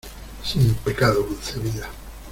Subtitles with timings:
[0.43, 1.87] ¡sin pecado concebida!